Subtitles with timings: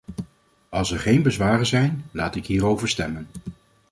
[0.69, 3.27] Als er geen bezwaren zijn, laat ik hier over stemmen.